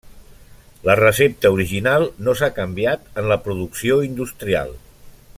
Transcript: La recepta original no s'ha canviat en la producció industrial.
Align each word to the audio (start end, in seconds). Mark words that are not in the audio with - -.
La 0.89 0.93
recepta 0.99 1.51
original 1.57 2.07
no 2.27 2.35
s'ha 2.39 2.49
canviat 2.55 3.05
en 3.23 3.29
la 3.33 3.39
producció 3.49 3.99
industrial. 4.11 4.73